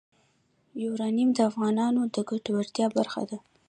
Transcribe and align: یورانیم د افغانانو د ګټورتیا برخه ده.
یورانیم 0.83 1.29
د 1.33 1.39
افغانانو 1.49 2.01
د 2.13 2.15
ګټورتیا 2.29 2.85
برخه 2.97 3.21
ده. 3.29 3.37